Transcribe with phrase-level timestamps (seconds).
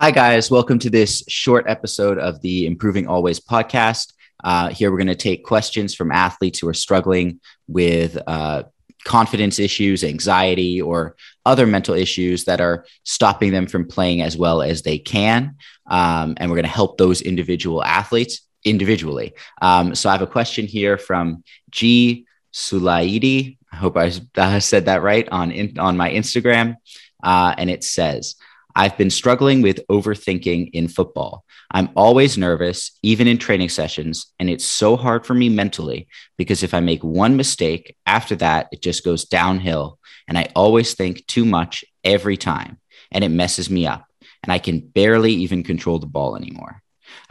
[0.00, 0.48] Hi, guys.
[0.48, 4.12] Welcome to this short episode of the Improving All Ways podcast.
[4.44, 8.62] Uh, here, we're going to take questions from athletes who are struggling with uh,
[9.04, 14.62] confidence issues, anxiety, or other mental issues that are stopping them from playing as well
[14.62, 15.56] as they can.
[15.90, 19.34] Um, and we're going to help those individual athletes individually.
[19.60, 22.24] Um, so, I have a question here from G.
[22.54, 23.58] Sulaidi.
[23.72, 26.76] I hope I uh, said that right on, in, on my Instagram.
[27.20, 28.36] Uh, and it says,
[28.78, 31.44] I've been struggling with overthinking in football.
[31.68, 36.62] I'm always nervous, even in training sessions, and it's so hard for me mentally because
[36.62, 39.98] if I make one mistake, after that, it just goes downhill.
[40.28, 42.78] And I always think too much every time,
[43.10, 44.06] and it messes me up.
[44.44, 46.80] And I can barely even control the ball anymore.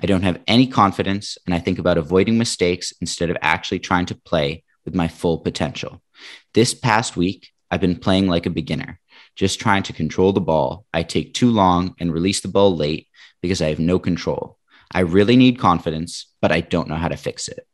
[0.03, 4.07] I don't have any confidence, and I think about avoiding mistakes instead of actually trying
[4.07, 6.01] to play with my full potential.
[6.53, 8.99] This past week, I've been playing like a beginner
[9.37, 10.85] just trying to control the ball.
[10.93, 13.07] I take too long and release the ball late
[13.41, 14.57] because I have no control.
[14.91, 17.67] I really need confidence, but I don't know how to fix it.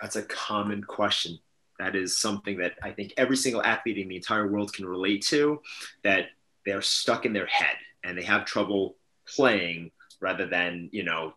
[0.00, 1.38] That's a common question.
[1.78, 5.22] That is something that I think every single athlete in the entire world can relate
[5.26, 5.60] to
[6.04, 6.26] that
[6.64, 11.34] they're stuck in their head and they have trouble playing rather than, you know,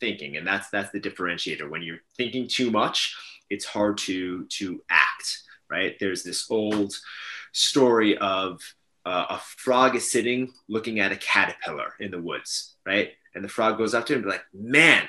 [0.00, 0.36] thinking.
[0.36, 1.70] And that's that's the differentiator.
[1.70, 3.16] When you're thinking too much,
[3.50, 5.96] it's hard to to act, right?
[6.00, 6.94] There's this old
[7.54, 8.60] story of
[9.06, 13.12] uh, a frog is sitting looking at a caterpillar in the woods, right?
[13.34, 15.08] And the frog goes up to him and be like, "Man,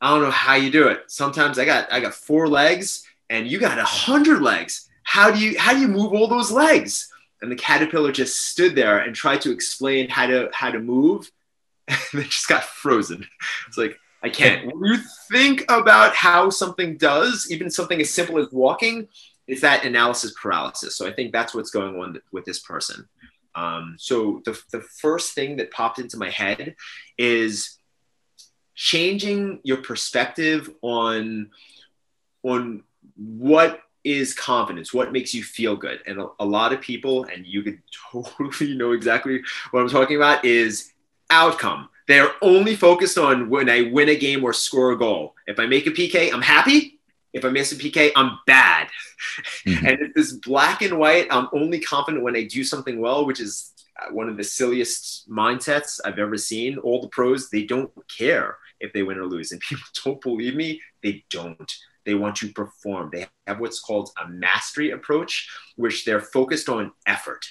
[0.00, 1.04] I don't know how you do it.
[1.08, 4.88] Sometimes I got I got four legs, and you got a hundred legs.
[5.02, 8.74] How do you how do you move all those legs?" And the caterpillar just stood
[8.74, 11.30] there and tried to explain how to how to move,
[11.88, 13.26] and they just got frozen.
[13.66, 14.66] It's like I can't.
[14.66, 14.98] When you
[15.30, 19.08] think about how something does, even something as simple as walking,
[19.46, 20.96] it's that analysis paralysis.
[20.96, 23.08] So I think that's what's going on with this person.
[23.54, 26.76] Um, so the, the first thing that popped into my head
[27.18, 27.78] is
[28.74, 31.50] changing your perspective on
[32.42, 32.82] on
[33.16, 37.44] what is confidence what makes you feel good and a, a, lot of people and
[37.44, 37.78] you could
[38.10, 40.92] totally know exactly what i'm talking about is
[41.28, 45.58] outcome they're only focused on when i win a game or score a goal if
[45.58, 46.99] i make a pk i'm happy
[47.32, 48.88] if I miss a PK, I'm bad.
[49.66, 49.86] Mm-hmm.
[49.86, 51.26] And it's this black and white.
[51.30, 55.30] I'm only confident when I do something well, which is uh, one of the silliest
[55.30, 56.78] mindsets I've ever seen.
[56.78, 59.52] All the pros, they don't care if they win or lose.
[59.52, 61.72] And people don't believe me, they don't.
[62.06, 63.10] They want to perform.
[63.12, 67.46] They have what's called a mastery approach, which they're focused on effort.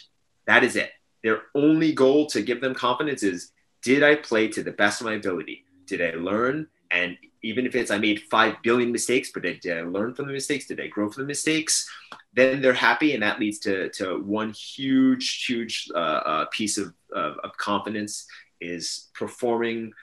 [0.48, 0.92] That is it.
[1.24, 3.52] Their only goal to give them confidence is
[3.82, 5.66] did I play to the best of my ability?
[5.86, 6.68] Did I learn?
[6.92, 10.34] And even if it's I made five billion mistakes, but did I learn from the
[10.34, 10.68] mistakes?
[10.68, 11.90] Did I grow from the mistakes?
[12.34, 16.94] Then they're happy, and that leads to, to one huge, huge uh, uh, piece of,
[17.14, 18.28] of, of confidence
[18.60, 19.94] is performing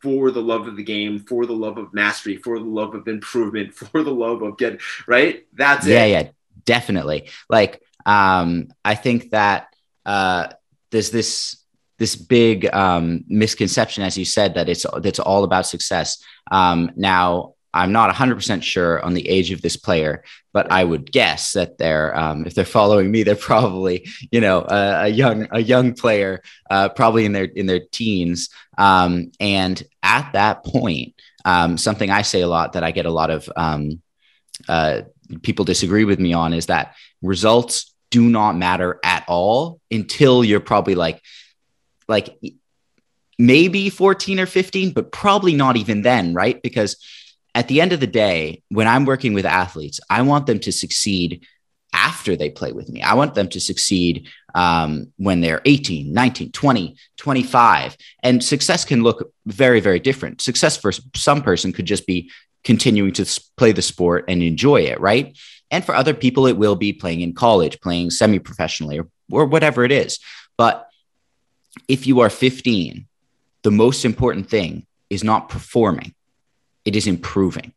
[0.00, 3.08] for the love of the game, for the love of mastery, for the love of
[3.08, 5.46] improvement, for the love of getting right.
[5.52, 6.10] That's yeah, it.
[6.10, 6.28] Yeah, yeah,
[6.64, 7.28] definitely.
[7.48, 9.74] Like, um, I think that
[10.06, 10.48] uh,
[10.90, 11.57] there's this
[11.98, 16.22] this big um, misconception, as you said, that it's that's all about success.
[16.50, 21.12] Um, now, I'm not 100% sure on the age of this player, but I would
[21.12, 25.48] guess that they're um, if they're following me, they're probably you know a, a young
[25.50, 28.48] a young player, uh, probably in their in their teens.
[28.76, 33.10] Um, and at that point, um, something I say a lot that I get a
[33.10, 34.00] lot of um,
[34.68, 35.02] uh,
[35.42, 40.60] people disagree with me on is that results do not matter at all until you're
[40.60, 41.20] probably like
[42.08, 42.38] like
[43.38, 46.60] maybe 14 or 15, but probably not even then, right?
[46.62, 46.96] Because
[47.54, 50.72] at the end of the day, when I'm working with athletes, I want them to
[50.72, 51.46] succeed
[51.92, 53.02] after they play with me.
[53.02, 57.96] I want them to succeed um, when they're 18, 19, 20, 25.
[58.22, 60.40] And success can look very, very different.
[60.40, 62.30] Success for some person could just be
[62.64, 65.36] continuing to play the sport and enjoy it, right?
[65.70, 69.46] And for other people, it will be playing in college, playing semi professionally, or, or
[69.46, 70.18] whatever it is.
[70.56, 70.87] But
[71.88, 73.06] if you are 15,
[73.62, 76.14] the most important thing is not performing,
[76.84, 77.72] it is improving,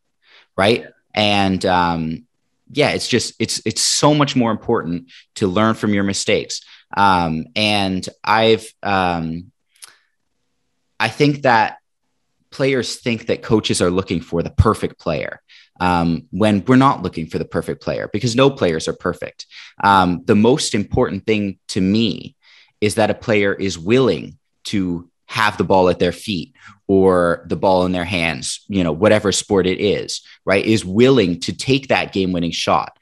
[0.57, 0.87] right?
[1.13, 2.27] And um,
[2.71, 6.61] yeah, it's just it's it's so much more important to learn from your mistakes.
[6.95, 9.51] Um, and I've um,
[10.99, 11.77] I think that
[12.51, 15.41] players think that coaches are looking for the perfect player.
[15.79, 19.47] Um, when we're not looking for the perfect player because no players are perfect.
[19.83, 22.35] Um, the most important thing to me
[22.81, 26.53] is that a player is willing to have the ball at their feet
[26.87, 30.65] or the ball in their hands, you know, whatever sport it is, right?
[30.65, 32.97] Is willing to take that game winning shot.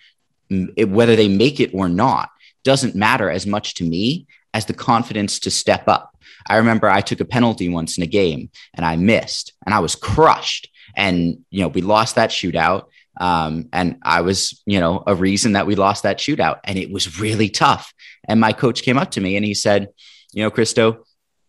[0.49, 2.29] It, whether they make it or not
[2.63, 6.15] doesn't matter as much to me as the confidence to step up.
[6.47, 9.79] I remember I took a penalty once in a game and I missed and I
[9.79, 10.69] was crushed.
[10.95, 12.85] And, you know, we lost that shootout.
[13.19, 16.59] Um, and I was, you know, a reason that we lost that shootout.
[16.63, 17.93] And it was really tough.
[18.27, 19.89] And my coach came up to me and he said,
[20.31, 21.05] you know, Christo,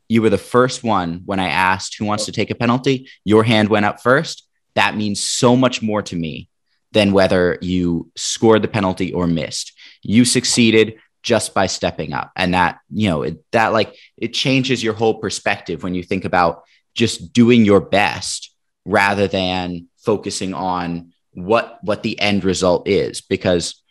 [0.08, 3.08] you were the first one when I asked who wants to take a penalty.
[3.24, 4.46] Your hand went up first.
[4.74, 6.48] That means so much more to me
[6.92, 9.72] than whether you scored the penalty or missed.
[10.02, 12.32] You succeeded just by stepping up.
[12.34, 16.24] And that, you know, it, that like it changes your whole perspective when you think
[16.24, 16.62] about
[16.94, 18.52] just doing your best
[18.84, 23.82] rather than focusing on what what the end result is because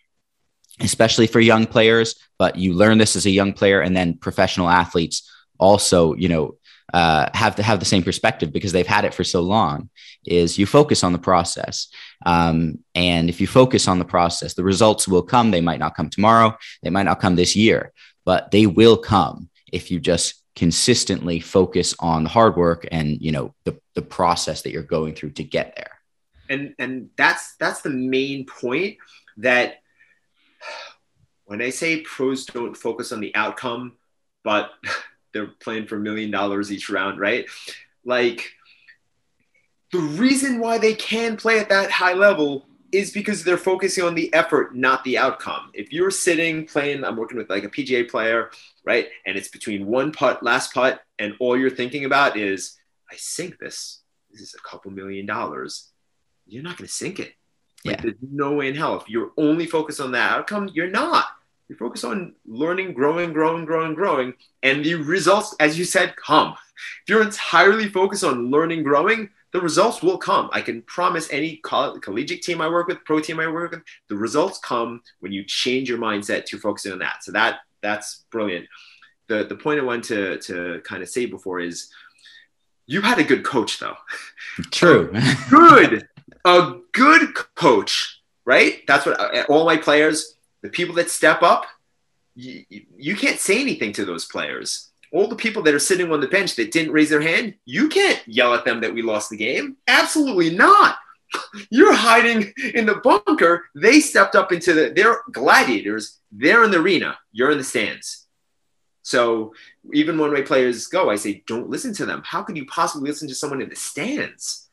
[0.82, 4.70] especially for young players but you learn this as a young player and then professional
[4.70, 6.56] athletes also you know
[6.92, 9.92] uh, have to have the same perspective because they've had it for so long
[10.26, 11.88] is you focus on the process.
[12.26, 15.52] Um, and if you focus on the process the results will come.
[15.52, 16.58] They might not come tomorrow.
[16.82, 17.94] They might not come this year
[18.30, 23.32] but they will come if you just consistently focus on the hard work and you
[23.32, 25.99] know the, the process that you're going through to get there
[26.50, 28.98] and and that's that's the main point
[29.38, 29.82] that
[31.46, 33.94] when i say pros don't focus on the outcome
[34.44, 34.72] but
[35.34, 37.46] they're playing for a million dollars each round, right?
[38.04, 38.52] Like
[39.92, 44.16] the reason why they can play at that high level is because they're focusing on
[44.16, 45.70] the effort, not the outcome.
[45.76, 48.50] If you're sitting playing, I'm working with like a PGA player,
[48.84, 49.08] right?
[49.28, 52.78] And it's between one putt, last putt, and all you're thinking about is,
[53.12, 54.02] I sink this.
[54.32, 55.92] This is a couple million dollars.
[56.50, 57.34] You're not going to sink it.
[57.86, 58.02] Like, yeah.
[58.02, 59.00] There's no way in hell.
[59.00, 61.26] If you're only focused on that outcome, you're not
[61.70, 66.56] you focus on learning, growing, growing, growing, growing, and the results, as you said, come.
[67.04, 70.50] If you're entirely focused on learning, growing, the results will come.
[70.52, 73.84] I can promise any coll- collegiate team I work with, pro team I work with,
[74.08, 77.24] the results come when you change your mindset to focusing on that.
[77.24, 78.68] So that that's brilliant.
[79.28, 81.92] The the point I wanted to to kind of say before is
[82.88, 83.96] you had a good coach though.
[84.72, 85.12] True.
[85.50, 86.08] good.
[86.46, 88.82] A good coach, right?
[88.88, 91.66] That's what uh, all my players the people that step up,
[92.36, 94.90] you, you can't say anything to those players.
[95.12, 97.90] All the people that are sitting on the bench that didn't raise their hand, you
[97.90, 99.78] can't yell at them that we lost the game.
[99.88, 100.98] Absolutely not.
[101.70, 103.66] You're hiding in the bunker.
[103.76, 106.20] They stepped up into the, they're gladiators.
[106.32, 107.18] They're in the arena.
[107.32, 108.28] You're in the stands.
[109.02, 109.54] So
[109.94, 112.22] even when my players go, I say, don't listen to them.
[112.24, 114.69] How could you possibly listen to someone in the stands?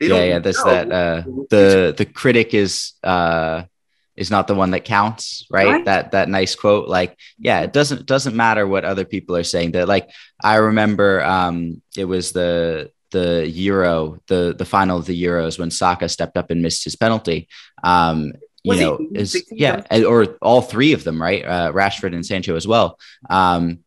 [0.00, 0.38] They yeah, yeah.
[0.38, 0.92] There's that.
[0.92, 3.64] Uh, the the critic is uh,
[4.18, 5.68] is not the one that counts right?
[5.68, 5.84] right?
[5.84, 9.70] that that nice quote like yeah it doesn't doesn't matter what other people are saying
[9.72, 10.10] that like
[10.42, 15.70] i remember um it was the the euro the the final of the euros when
[15.70, 17.48] saka stepped up and missed his penalty
[17.84, 18.32] um
[18.64, 22.56] you was know is yeah or all three of them right uh, rashford and sancho
[22.56, 22.98] as well
[23.30, 23.78] um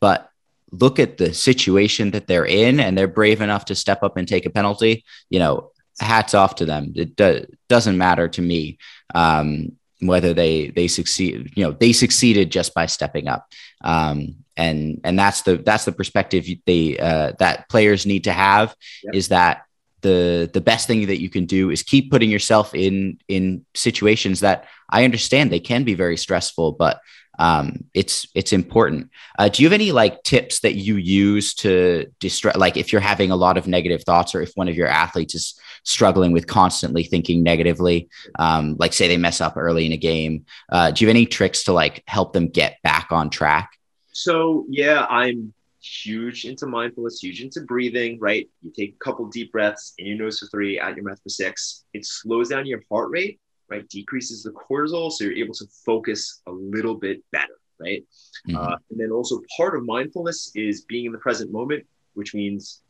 [0.00, 0.30] but
[0.70, 4.28] look at the situation that they're in and they're brave enough to step up and
[4.28, 5.70] take a penalty you know
[6.00, 6.92] hats off to them.
[6.96, 8.78] It do, doesn't matter to me
[9.14, 11.52] um, whether they they succeed.
[11.56, 13.48] You know, they succeeded just by stepping up,
[13.82, 18.74] um, and and that's the that's the perspective they uh, that players need to have
[19.02, 19.14] yep.
[19.14, 19.64] is that
[20.02, 24.40] the the best thing that you can do is keep putting yourself in in situations
[24.40, 27.00] that I understand they can be very stressful, but
[27.38, 29.10] um, it's it's important.
[29.38, 32.58] Uh, do you have any like tips that you use to distract?
[32.58, 35.34] Like if you're having a lot of negative thoughts, or if one of your athletes
[35.34, 39.96] is struggling with constantly thinking negatively, um, like say they mess up early in a
[39.96, 43.70] game, uh, do you have any tricks to like help them get back on track?
[44.12, 48.18] So yeah, I'm huge into mindfulness, huge into breathing.
[48.20, 51.20] Right, you take a couple deep breaths in your nose for three, out your mouth
[51.22, 51.84] for six.
[51.94, 53.38] It slows down your heart rate
[53.70, 53.88] right?
[53.88, 58.04] Decreases the cortisol, so you're able to focus a little bit better, right?
[58.48, 58.56] Mm-hmm.
[58.56, 62.82] Uh, and then also part of mindfulness is being in the present moment, which means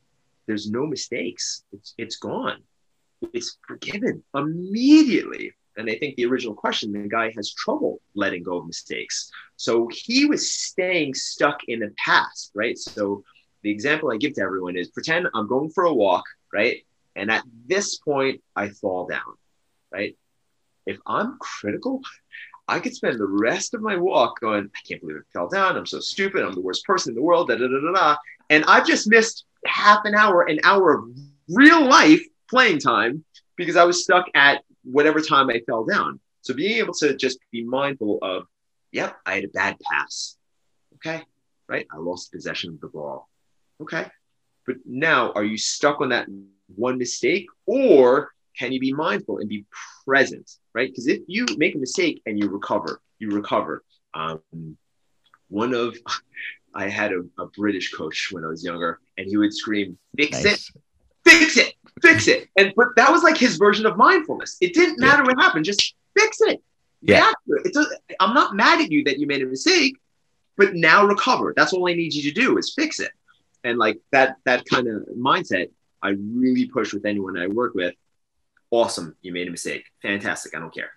[0.47, 1.65] there's no mistakes.
[1.73, 2.63] It's it's gone.
[3.33, 5.53] It's forgiven immediately.
[5.77, 9.31] And I think the original question, the guy has trouble letting go of mistakes.
[9.57, 12.77] So he was staying stuck in the past, right?
[12.77, 13.23] So
[13.63, 16.85] the example I give to everyone is pretend I'm going for a walk, right?
[17.15, 19.35] And at this point, I fall down,
[19.93, 20.17] right?
[20.89, 22.01] If I'm critical,
[22.67, 25.77] I could spend the rest of my walk going, I can't believe I fell down.
[25.77, 26.43] I'm so stupid.
[26.43, 27.49] I'm the worst person in the world.
[27.49, 28.17] Da, da, da, da, da.
[28.51, 31.05] And I've just missed half an hour, an hour of
[31.49, 33.25] real life playing time
[33.57, 36.21] because I was stuck at whatever time I fell down.
[36.43, 38.47] So being able to just be mindful of,
[38.93, 40.37] yep, I had a bad pass.
[40.95, 41.23] Okay.
[41.69, 41.87] Right.
[41.93, 43.29] I lost possession of the ball.
[43.81, 44.07] Okay.
[44.67, 46.29] But now are you stuck on that
[46.75, 49.65] one mistake or can you be mindful and be
[50.05, 50.91] present, right?
[50.91, 53.85] Because if you make a mistake and you recover, you recover.
[54.15, 54.77] Um,
[55.49, 55.97] one of
[56.75, 60.45] I had a, a, British coach when I was younger, and he would scream, "Fix
[60.45, 60.71] nice.
[60.71, 60.81] it,
[61.25, 64.59] fix it, fix it!" And but that was like his version of mindfulness.
[64.61, 65.29] It didn't matter yeah.
[65.29, 66.63] what happened; just fix it.
[67.01, 67.33] Yeah,
[67.65, 67.87] it's a,
[68.21, 69.97] I'm not mad at you that you made a mistake,
[70.57, 71.55] but now recover.
[71.57, 73.13] That's all I need you to do is fix it.
[73.65, 75.71] And like that that kind of mindset,
[76.03, 77.95] I really push with anyone I work with.
[78.71, 79.85] Awesome, you made a mistake.
[80.03, 80.55] Fantastic.
[80.55, 80.91] I don't care.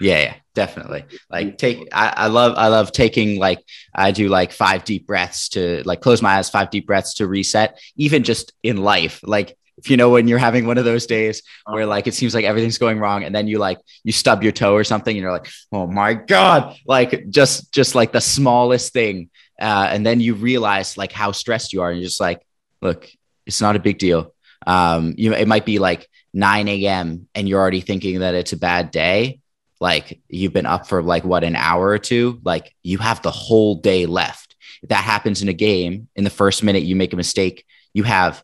[0.00, 1.04] Yeah, yeah, definitely.
[1.30, 5.48] Like take I, I love I love taking like I do like five deep breaths
[5.50, 9.20] to like close my eyes, five deep breaths to reset, even just in life.
[9.22, 11.90] Like if you know when you're having one of those days where uh-huh.
[11.90, 14.74] like it seems like everything's going wrong and then you like you stub your toe
[14.74, 19.30] or something and you're like oh my god like just just like the smallest thing
[19.60, 22.46] uh, and then you realize like how stressed you are and you're just like
[22.82, 23.08] look
[23.44, 24.34] it's not a big deal
[24.66, 28.52] um you know it might be like 9 a.m and you're already thinking that it's
[28.52, 29.40] a bad day
[29.80, 33.30] like you've been up for like what an hour or two like you have the
[33.30, 34.54] whole day left.
[34.82, 38.02] If that happens in a game in the first minute you make a mistake you
[38.02, 38.42] have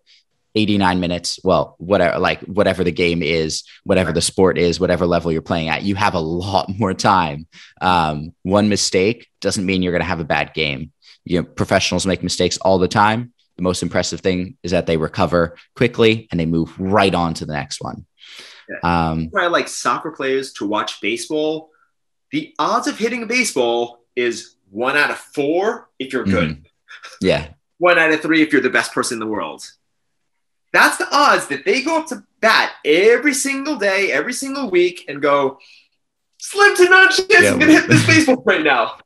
[0.55, 5.33] 89 minutes well whatever like whatever the game is whatever the sport is whatever level
[5.33, 7.47] you're playing at you have a lot more time.
[7.81, 10.93] Um, one mistake doesn't mean you're going to have a bad game.
[11.25, 14.97] You know professionals make mistakes all the time the most impressive thing is that they
[14.97, 18.05] recover quickly and they move right on to the next one.
[18.69, 19.11] Yeah.
[19.11, 21.71] um, I like soccer players to watch baseball.
[22.33, 26.51] The odds of hitting a baseball is one out of four if you're good.
[26.51, 26.65] Mm,
[27.21, 27.49] yeah.
[27.79, 29.69] One out of three if you're the best person in the world.
[30.73, 35.07] That's the odds that they go up to bat every single day, every single week,
[35.09, 35.59] and go,
[36.39, 38.99] slim to none chance yeah, I'm gonna hit this baseball right now.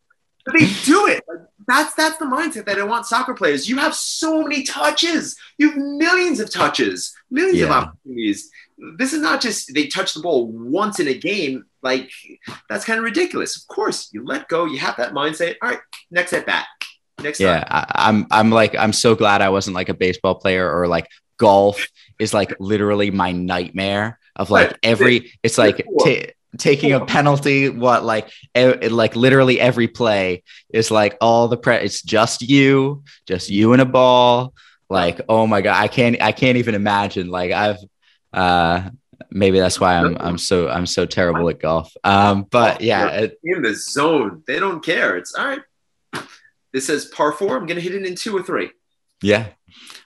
[0.44, 1.24] But they do it.
[1.68, 3.68] That's that's the mindset that I want soccer players.
[3.68, 5.36] You have so many touches.
[5.58, 7.66] You have millions of touches, millions yeah.
[7.66, 8.50] of opportunities.
[8.98, 11.64] This is not just they touch the ball once in a game.
[11.82, 12.10] Like
[12.68, 13.56] that's kind of ridiculous.
[13.56, 14.64] Of course, you let go.
[14.66, 15.56] You have that mindset.
[15.62, 15.80] All right,
[16.10, 16.66] next at bat.
[17.22, 20.70] Next yeah, I, I'm I'm like I'm so glad I wasn't like a baseball player
[20.70, 21.08] or like
[21.38, 27.68] golf is like literally my nightmare of like every it's like t- taking a penalty
[27.68, 33.02] what like e- like literally every play is like all the pre it's just you
[33.26, 34.54] just you and a ball.
[34.88, 37.28] Like oh my god i can't i can't even imagine.
[37.28, 37.78] Like i've
[38.32, 38.90] uh
[39.30, 41.92] maybe that's why i'm i'm so i'm so terrible at golf.
[42.04, 44.42] Um but yeah it, in the zone.
[44.46, 45.16] They don't care.
[45.16, 45.62] It's all right.
[46.72, 47.56] This says par four.
[47.56, 48.70] I'm gonna hit it in two or three.
[49.22, 49.48] Yeah.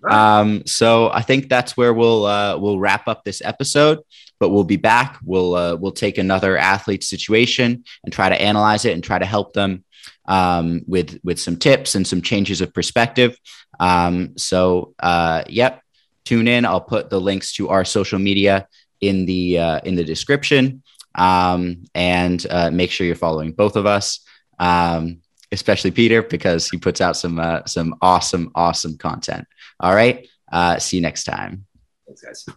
[0.09, 4.01] Um, so I think that's where we'll uh, we'll wrap up this episode.
[4.41, 5.19] But we'll be back.
[5.23, 9.27] We'll uh, we'll take another athlete situation and try to analyze it and try to
[9.27, 9.85] help them
[10.27, 13.39] um, with with some tips and some changes of perspective.
[13.79, 15.83] Um, so uh, yep,
[16.25, 16.65] tune in.
[16.65, 18.67] I'll put the links to our social media
[19.01, 20.83] in the uh, in the description,
[21.15, 24.21] um, and uh, make sure you're following both of us.
[24.59, 25.21] Um,
[25.53, 29.47] especially Peter, because he puts out some uh, some awesome, awesome content.
[29.79, 30.29] All right.
[30.51, 31.67] Uh, see you next time.
[32.07, 32.57] Thanks, guys.